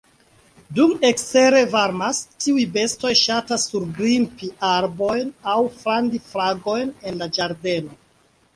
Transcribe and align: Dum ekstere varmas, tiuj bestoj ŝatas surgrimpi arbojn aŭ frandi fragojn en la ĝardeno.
Dum 0.77 0.93
ekstere 1.09 1.59
varmas, 1.73 2.21
tiuj 2.45 2.63
bestoj 2.79 3.11
ŝatas 3.21 3.67
surgrimpi 3.73 4.51
arbojn 4.73 5.31
aŭ 5.55 5.61
frandi 5.77 6.25
fragojn 6.33 6.93
en 7.13 7.23
la 7.25 7.33
ĝardeno. 7.39 7.99